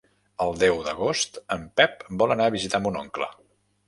El 0.43 0.55
deu 0.61 0.79
d'agost 0.87 1.37
en 1.55 1.67
Pep 1.79 2.01
vol 2.21 2.33
anar 2.37 2.47
a 2.49 2.55
visitar 2.57 2.81
mon 2.87 2.99
oncle. 3.03 3.29